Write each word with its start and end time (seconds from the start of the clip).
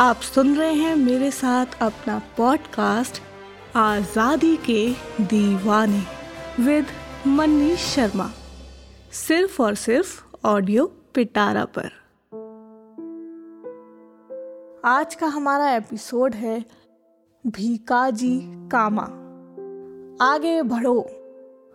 आप 0.00 0.16
सुन 0.16 0.56
रहे 0.56 0.72
हैं 0.72 0.96
मेरे 0.96 1.30
साथ 1.30 1.66
अपना 1.82 2.22
पॉडकास्ट 2.36 3.22
आज़ादी 3.76 4.56
के 4.56 4.92
दीवाने 5.20 6.02
विद 6.60 6.86
मनीष 7.26 7.94
शर्मा। 7.94 8.30
सिर्फ़ 9.12 9.62
और 9.62 9.74
सिर्फ़ 9.74 10.24
ऑडियो 10.44 10.86
पिटारा 10.86 11.64
पर। 11.64 11.90
आज 14.84 15.14
का 15.14 15.26
हमारा 15.26 15.70
एपिसोड 15.70 16.34
है, 16.34 16.64
भीकाजी 17.46 18.40
कामा। 18.44 19.04
आगे 20.34 20.62
बढ़ो। 20.62 21.10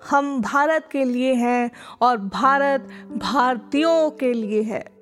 हम 0.09 0.41
भारत 0.41 0.89
के 0.91 1.03
लिए 1.03 1.33
हैं 1.33 1.71
और 2.01 2.17
भारत 2.17 2.81
भारतीयों 3.17 4.11
के 4.11 4.33
लिए 4.33 4.61
है। 4.61 4.92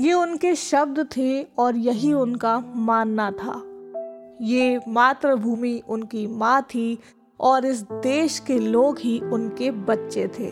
ये 0.00 0.12
उनके 0.12 0.54
शब्द 0.54 1.08
थे 1.16 1.42
और 1.42 1.76
यही 1.76 2.12
उनका 2.12 2.62
मानना 2.76 3.30
था। 3.30 3.62
ये 4.40 4.80
मातृभूमि 4.88 5.82
उनकी 5.88 6.26
माँ 6.26 6.62
थी 6.62 6.98
और 7.40 7.64
इस 7.64 7.82
देश 7.82 8.38
के 8.38 8.58
लोग 8.58 8.98
ही 8.98 9.20
उनके 9.20 9.70
बच्चे 9.70 10.28
थे। 10.38 10.46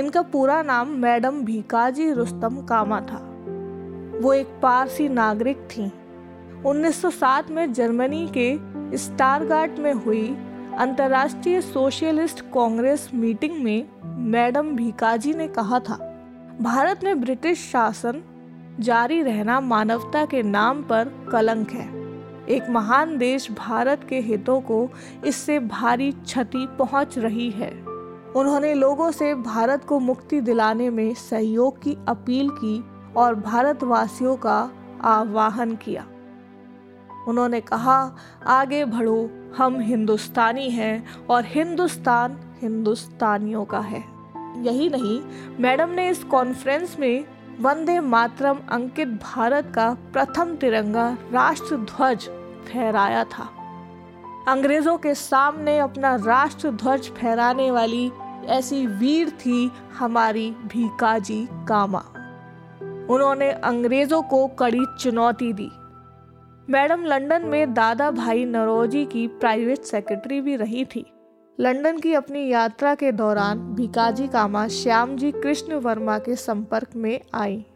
इनका 0.00 0.22
पूरा 0.22 0.62
नाम 0.62 0.88
मैडम 0.88 1.44
भीकाजी 1.44 2.12
रुस्तम 2.12 2.62
कामा 2.62 3.00
था। 3.00 3.18
वो 4.22 4.32
एक 4.32 4.46
पारसी 4.46 5.08
नागरिक 5.08 5.56
थी। 5.56 5.92
1907 6.66 7.50
में 7.50 7.72
जर्मनी 7.72 8.30
के 8.36 8.58
स्टारगार्ट 8.98 9.78
में 9.78 9.92
हुई 9.92 10.36
अंतर्राष्ट्रीय 10.78 11.60
सोशलिस्ट 11.60 12.40
कांग्रेस 12.40 13.10
मीटिंग 13.14 13.64
में 13.64 13.88
मैडम 14.04 14.76
भीकाजी 14.76 15.32
ने 15.32 15.48
कहा 15.48 15.78
था 15.78 16.13
भारत 16.60 17.00
में 17.04 17.20
ब्रिटिश 17.20 17.58
शासन 17.58 18.22
जारी 18.80 19.22
रहना 19.22 19.60
मानवता 19.60 20.26
के 20.26 20.42
नाम 20.42 20.82
पर 20.82 21.28
कलंक 21.32 21.70
है। 21.70 21.86
एक 22.46 22.70
महान 22.70 23.18
देश 23.18 23.50
भारत 23.50 24.06
के 24.08 24.20
हितों 24.20 24.60
को 24.60 24.90
इससे 25.26 25.58
भारी 25.58 26.12
क्षति 26.12 26.66
पहुँच 26.78 27.18
रही 27.18 27.50
है। 27.50 27.70
उन्होंने 28.36 28.74
लोगों 28.74 29.10
से 29.10 29.34
भारत 29.34 29.84
को 29.84 29.98
मुक्ति 29.98 30.40
दिलाने 30.40 30.90
में 30.90 31.14
सहयोग 31.14 31.82
की 31.82 31.96
अपील 32.08 32.50
की 32.50 32.84
और 33.16 33.34
भारतवासियों 33.34 34.36
का 34.36 34.70
आह्वान 35.02 35.76
किया। 35.76 36.06
उन्होंने 37.28 37.60
कहा, 37.60 38.16
आगे 38.46 38.84
बढ़ो, 38.84 39.30
हम 39.56 39.80
हिंदुस्तानी 39.80 40.70
हैं 40.70 41.04
और 41.30 41.44
हिंदुस्तान 41.46 42.58
हिंदुस्तानियों 42.62 43.64
का 43.64 43.80
है। 43.80 44.14
यही 44.56 44.88
नहीं, 44.88 45.20
मैडम 45.60 45.90
ने 45.90 46.08
इस 46.08 46.24
कॉन्फ्रेंस 46.24 46.96
में 46.98 47.24
वंदे 47.60 48.00
मातरम 48.00 48.58
अंकित 48.70 49.08
भारत 49.08 49.72
का 49.74 49.90
प्रथम 50.12 50.54
तिरंगा 50.56 51.18
राष्ट्र 51.32 51.76
ध्वज 51.76 52.28
फहराया 52.68 53.24
था। 53.24 53.48
अंग्रेज़ों 54.48 54.98
के 54.98 55.14
सामने 55.14 55.78
अपना 55.78 56.14
राष्ट्र 56.16 56.70
ध्वज 56.70 57.10
फहराने 57.10 57.70
वाली 57.70 58.10
ऐसी 58.46 58.86
वीर 58.86 59.30
थी 59.30 59.70
हमारी 59.98 60.50
भीकाजी 60.50 61.46
कामा। 61.68 62.02
उन्होंने 63.10 63.50
अंग्रेज़ों 63.50 64.22
को 64.22 64.46
कड़ी 64.46 64.84
चुनौती 65.00 65.52
दी। 65.52 65.70
मैडम 66.70 67.04
लंदन 67.04 67.42
में 67.42 67.74
दादा 67.74 68.10
भाई 68.10 68.44
नरोजी 68.44 69.04
की 69.04 69.26
प्राइवेट 69.26 69.78
सेक्रेटरी 69.78 70.40
भी 70.40 70.56
रही 70.56 70.84
थी। 70.84 71.04
लंदन 71.60 71.98
की 71.98 72.14
अपनी 72.14 72.48
यात्रा 72.48 72.94
के 72.94 73.12
दौरान 73.12 73.58
भिकाजी 73.58 74.28
कामा 74.28 74.68
श्याम 74.68 75.16
जी 75.16 75.32
कृष्ण 75.32 75.74
वर्मा 75.74 76.18
के 76.18 76.36
संपर्क 76.36 76.88
में 76.96 77.20
आई। 77.34 77.66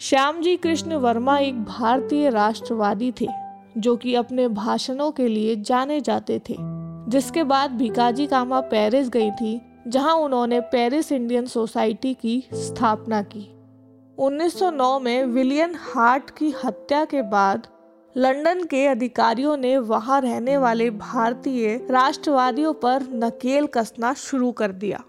श्याम 0.00 0.40
जी 0.40 0.56
कृष्ण 0.56 0.94
वर्मा 0.94 1.38
एक 1.38 1.64
भारतीय 1.64 2.30
राष्ट्रवादी 2.30 3.12
थे, 3.20 3.26
जो 3.78 3.96
कि 3.96 4.14
अपने 4.14 4.48
भाषणों 4.48 5.10
के 5.10 5.28
लिए 5.28 5.56
जाने 5.56 6.00
जाते 6.00 6.38
थे, 6.38 6.56
जिसके 7.08 7.44
बाद 7.44 7.70
भिकाजी 7.70 8.26
कामा 8.26 8.60
पेरिस 8.60 9.08
गई 9.08 9.30
थी, 9.30 9.60
जहाँ 9.88 10.14
उन्होंने 10.14 10.60
पेरिस 10.60 11.12
इंडियन 11.12 11.46
सोसाइटी 11.46 12.14
की 12.14 12.48
स्थापना 12.54 13.22
की। 13.22 13.48
1909 14.18 15.00
में 15.00 15.24
विलियन 15.24 15.74
हार्ट 15.78 16.30
की 16.30 16.54
हत्या 16.64 17.04
के 17.04 17.22
बाद 17.22 17.66
लंदन 18.18 18.64
के 18.64 18.86
अधिकारियों 18.86 19.56
ने 19.56 19.78
वहाँ 19.78 20.20
रहने 20.20 20.56
वाले 20.56 20.90
भारतीय 20.90 21.86
राष्ट्रवादियों 21.90 22.72
पर 22.72 23.02
नकेल 23.02 23.66
कसना 23.66 24.14
शुरू 24.14 24.52
कर 24.52 24.72
दिया। 24.72 25.04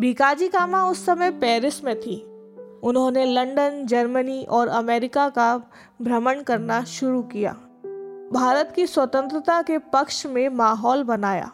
भिकाजी 0.00 0.48
कामा 0.48 0.90
उस 0.90 1.06
समय 1.06 1.30
पेरिस 1.30 1.84
में 1.84 2.00
थी। 2.00 2.22
उन्होंने 2.84 3.24
लंदन, 3.24 3.86
जर्मनी 3.86 4.44
और 4.44 4.68
अमेरिका 4.68 5.28
का 5.28 5.58
भ्रमण 6.02 6.42
करना 6.42 6.84
शुरू 6.84 7.22
किया। 7.22 7.52
भारत 8.32 8.72
की 8.76 8.86
स्वतंत्रता 8.86 9.62
के 9.62 9.78
पक्ष 9.78 10.26
में 10.26 10.48
माहौल 10.48 11.02
बनाया। 11.02 11.52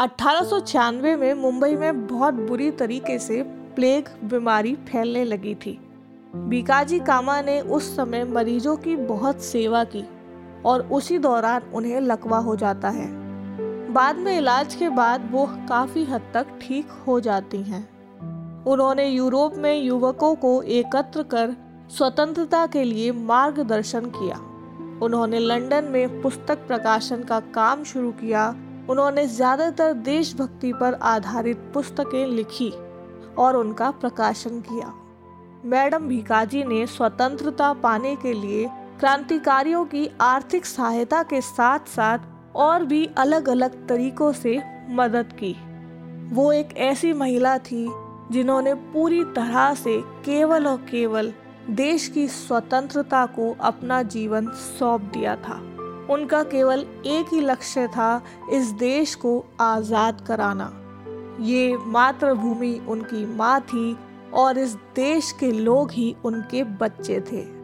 अठारह 0.00 0.90
में 0.90 1.34
मुंबई 1.34 1.74
में 1.74 2.06
बहुत 2.06 2.34
बुरी 2.34 2.70
तरीके 2.70 3.18
से 3.18 3.42
प्लेग 3.48 4.04
बीमारी 4.24 4.74
फैलने 4.74 5.24
लगी 5.24 5.54
थी। 5.54 5.80
बीकाजी 6.36 6.98
कामा 6.98 7.42
ने 7.42 7.60
उस 7.60 7.96
समय 7.96 8.24
मरीजों 8.24 8.76
की 8.76 8.96
बहुत 8.96 9.40
सेवा 9.40 9.84
की। 9.84 10.04
और 10.66 10.88
उसी 10.88 11.18
दौरान 11.18 11.62
उन्हें 11.74 12.00
लकवा 12.00 12.38
हो 12.38 12.56
जाता 12.56 12.88
है। 12.88 13.08
बाद 13.92 14.16
में 14.16 14.36
इलाज 14.38 14.74
के 14.74 14.88
बाद 14.88 15.28
वो 15.32 15.46
काफ़ी 15.68 16.04
हद 16.04 16.30
तक 16.34 16.46
ठीक 16.62 16.90
हो 17.06 17.18
जाती 17.20 17.62
हैं। 17.62 17.88
उन्होंने 18.66 19.06
यूरोप 19.06 19.54
में 19.56 19.74
युवकों 19.76 20.34
को 20.34 20.60
एकत्र 20.62 21.22
कर 21.22 21.56
स्वतंत्रता 21.90 22.66
के 22.66 22.84
लिए 22.84 23.12
मार्गदर्शन 23.12 24.04
किया। 24.10 24.36
उन्होंने 25.02 25.38
लंदन 25.38 25.84
में 25.84 26.20
पुस्तक 26.22 26.66
प्रकाशन 26.66 27.22
का 27.22 27.40
काम 27.54 27.84
शुरू 27.84 28.10
किया। 28.12 28.48
उन्होंने 28.90 29.26
ज़्यादातर 29.26 29.92
देशभक्ति 29.92 30.72
पर 30.72 30.94
आधारित 30.94 31.70
पुस्तकें 31.74 32.26
लिखी 32.26 32.70
और 33.38 33.56
उनका 33.56 33.90
प्रकाशन 33.90 34.60
किया। 34.60 34.92
मैडम 35.64 36.06
भिकाजी 36.08 36.62
ने 36.64 36.86
स्वतंत्रता 36.86 37.72
पाने 37.72 38.14
के 38.16 38.32
लिए 38.32 38.68
क्रांतिकारियों 39.00 39.84
की 39.84 40.08
आर्थिक 40.20 40.66
सहायता 40.66 41.22
के 41.22 41.40
साथ 41.40 41.86
साथ 41.88 42.18
और 42.56 42.84
भी 42.84 43.08
अलग 43.18 43.48
अलग 43.48 43.76
तरीकों 43.88 44.32
से 44.32 44.58
मदद 44.90 45.32
की। 45.42 45.54
वो 46.34 46.50
एक 46.52 46.76
ऐसी 46.76 47.12
महिला 47.12 47.56
थी 47.58 47.86
जिन्होंने 48.32 48.74
पूरी 48.74 49.22
तरह 49.24 49.72
से 49.74 49.96
केवल 50.24 50.66
और 50.66 50.76
केवल 50.90 51.32
देश 51.70 52.08
की 52.08 52.26
स्वतंत्रता 52.28 53.24
को 53.26 53.50
अपना 53.60 54.02
जीवन 54.02 54.50
सौंप 54.78 55.10
दिया 55.14 55.36
था। 55.36 55.54
उनका 56.10 56.42
केवल 56.42 56.84
एक 57.06 57.32
ही 57.32 57.40
लक्ष्य 57.40 57.86
था 57.88 58.10
इस 58.52 58.70
देश 58.78 59.14
को 59.14 59.32
आज़ाद 59.60 60.20
कराना। 60.20 60.70
ये 61.40 61.76
मातृभूमि 61.86 62.74
उनकी 62.88 63.24
माँ 63.26 63.60
थी 63.60 63.96
और 64.34 64.58
इस 64.58 64.74
देश 64.96 65.32
के 65.32 65.50
लोग 65.52 65.92
ही 65.92 66.14
उनके 66.24 66.62
बच्चे 66.64 67.20
थे। 67.32 67.59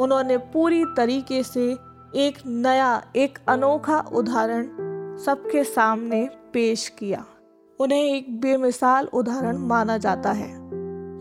उन्होंने 0.00 0.36
पूरी 0.36 0.84
तरीके 0.96 1.42
से 1.42 1.70
एक 2.16 2.38
नया, 2.46 3.02
एक 3.16 3.38
अनोखा 3.48 3.98
उदाहरण 4.12 4.68
सबके 5.16 5.64
सामने 5.64 6.28
पेश 6.52 6.88
किया। 6.88 7.24
उन्हें 7.80 8.02
एक 8.04 8.40
बेमिसाल 8.40 9.08
उदाहरण 9.12 9.56
माना 9.58 9.96
जाता 9.98 10.32
है। 10.32 10.54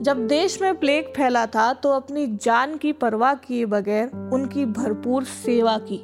जब 0.03 0.27
देश 0.27 0.61
में 0.61 0.75
प्लेग 0.79 1.05
फैला 1.15 1.45
था 1.45 1.73
तो 1.73 1.89
अपनी 1.89 2.25
जान 2.27 2.75
की 2.77 2.91
परवाह 2.93 3.33
किए 3.33 3.65
बगैर 3.65 4.29
उनकी 4.33 4.65
भरपूर 4.65 5.23
सेवा 5.23 5.77
की। 5.77 5.99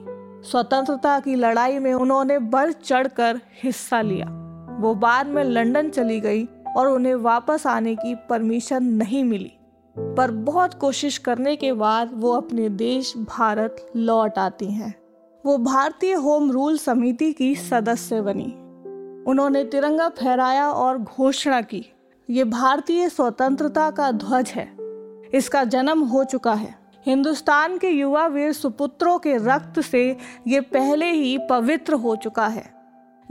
स्वतंत्रता 0.49 1.19
की 1.19 1.35
लड़ाई 1.35 1.79
में 1.79 1.93
उन्होंने 1.93 2.39
बढ़ 2.39 2.71
चढ़कर 2.71 3.41
हिस्सा 3.63 4.01
लिया। 4.01 4.25
वो 4.79 4.93
बाद 4.95 5.27
में 5.27 5.43
लंदन 5.43 5.89
चली 5.89 6.19
गई 6.19 6.47
और 6.77 6.87
उन्हें 6.87 7.15
वापस 7.15 7.67
आने 7.67 7.95
की 7.95 8.15
परमिशन 8.29 8.83
नहीं 8.83 9.23
मिली। 9.23 9.51
पर 9.99 10.32
बहुत 10.32 10.73
कोशिश 10.73 11.17
करने 11.17 11.55
के 11.55 11.73
बाद 11.73 12.11
वो 12.14 12.32
अपने 12.32 12.70
देश 12.70 13.14
भारत 13.17 13.91
लौट 13.96 14.38
आती 14.38 14.66
हैं। 14.66 14.93
वो 15.46 15.58
भारतीय 15.58 16.14
होम 16.14 16.52
रूल 16.52 16.78
समिति 16.78 17.32
की 17.34 17.55
सदस्य 17.55 18.22
बनी। 18.22 18.58
उन्होंने 19.28 19.64
तिरंगा 19.64 20.09
फहराया 20.09 20.72
और 20.72 20.97
घोषणा 20.97 21.61
की, 21.61 21.85
ये 22.29 22.43
भारतीय 22.43 23.09
स्वतंत्रता 23.09 23.91
का 23.91 24.11
ध्वज 24.11 24.49
है। 24.49 24.78
इसका 25.34 25.64
जन्म 25.64 25.99
हो 25.99 26.23
चुका 26.23 26.53
है। 26.53 26.76
हिंदुस्तान 27.05 27.78
के 27.78 27.90
युवा 27.90 28.28
वीर 28.28 28.53
सुपुत्रों 28.53 29.20
के 29.20 29.37
रक्त 29.37 29.82
से 29.82 30.17
ये 30.47 30.61
पहले 30.61 31.11
ही 31.11 31.37
पवित्र 31.49 31.94
हो 31.94 32.16
चुका 32.16 32.47
है। 32.47 32.73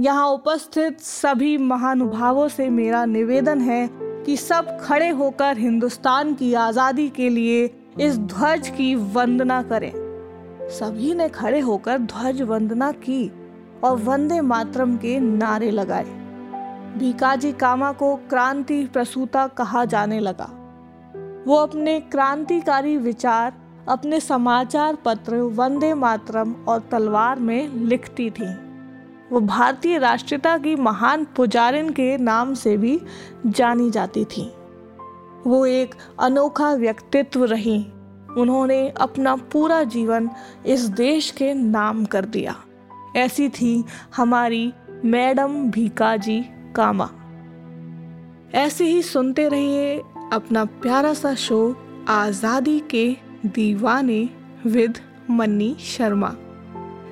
यहाँ 0.00 0.28
उपस्थित 0.28 1.00
सभी 1.00 1.58
महानुभावों 1.58 2.48
से 2.48 2.68
मेरा 2.68 3.04
निवेदन 3.04 3.60
है 3.60 4.09
कि 4.26 4.36
सब 4.36 4.78
खड़े 4.80 5.08
होकर 5.08 5.58
हिंदुस्तान 5.58 6.34
की 6.34 6.54
आज़ादी 6.54 7.08
के 7.08 7.28
लिए 7.28 7.64
इस 8.00 8.18
ध्वज 8.18 8.68
की 8.68 8.94
वंदना 8.94 9.62
करें। 9.62 9.92
सभी 10.68 11.14
ने 11.14 11.28
खड़े 11.28 11.60
होकर 11.60 11.98
ध्वज 11.98 12.42
वंदना 12.42 12.92
की 12.92 13.32
और 13.84 13.96
वंदे 13.96 14.40
मातरम 14.40 14.96
के 14.96 15.20
नारे 15.20 15.70
लगाए। 15.70 16.04
भीकाजी 16.98 17.52
कामा 17.52 17.92
को 17.92 18.16
क्रांति 18.16 18.84
प्रसूता 18.86 19.46
कहा 19.46 19.84
जाने 19.84 20.20
लगा। 20.20 20.48
वो 21.46 21.56
अपने 21.56 22.00
क्रांतिकारी 22.00 22.96
विचार, 22.96 23.52
अपने 23.88 24.20
समाचार 24.20 24.94
पत्र 24.94 25.36
वंदे 25.36 25.94
मातरम 25.94 26.54
और 26.68 26.88
तलवार 26.90 27.38
में 27.38 27.68
लिखती 27.68 28.30
थी। 28.30 28.69
वो 29.32 29.40
भारतीय 29.40 29.98
राष्ट्रीयता 29.98 30.58
की 30.58 30.74
महान 30.76 31.24
पुजारिन 31.36 31.90
के 31.90 32.16
नाम 32.18 32.54
से 32.54 32.76
भी 32.76 33.00
जानी 33.46 33.90
जाती 33.90 34.24
थी। 34.24 34.50
वो 35.46 35.66
एक 35.66 35.94
अनोखा 36.20 36.72
व्यक्तित्व 36.74 37.44
रही। 37.44 37.78
उन्होंने 38.38 38.88
अपना 38.88 39.36
पूरा 39.36 39.82
जीवन 39.84 40.30
इस 40.66 40.80
देश 40.80 41.30
के 41.30 41.54
नाम 41.54 42.04
कर 42.04 42.24
दिया। 42.24 42.54
ऐसी 43.16 43.48
थी 43.48 43.84
हमारी 44.16 44.72
मैडम 45.04 45.70
भीकाजी 45.70 46.40
कामा। 46.76 47.08
ऐसे 48.54 48.84
ही 48.84 49.02
सुनते 49.02 49.48
रहिए 49.48 50.02
अपना 50.32 50.64
प्यारा 50.64 51.14
सा 51.14 51.34
शो 51.34 51.76
आज़ादी 52.08 52.78
के 52.90 53.16
दीवाने 53.46 54.28
विद 54.66 54.98
मन्नी 55.30 55.76
शर्मा। 55.80 56.34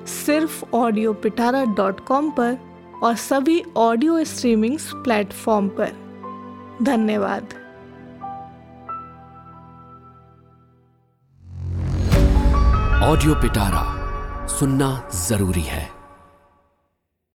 सिर्फ़ 0.09 0.63
ऑडियो 0.75 1.13
पिटारा 1.13 1.63
डॉट 1.65 1.99
कॉम 2.05 2.31
पर 2.31 2.57
और 3.03 3.15
सभी 3.15 3.63
ऑडियो 3.77 4.23
स्ट्रीमिंग्स 4.23 4.91
प्लेटफॉर्म 4.95 5.67
पर। 5.79 5.91
धन्यवाद। 6.83 7.53
ऑडियो 13.03 13.35
पिटारा 13.35 13.85
सुनना 14.47 15.09
ज़रूरी 15.13 15.61
है। 15.61 15.98